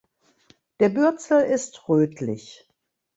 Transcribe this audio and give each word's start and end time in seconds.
Der 0.79 0.89
Bürzel 0.89 1.41
ist 1.43 1.87
rötlich. 1.87 2.67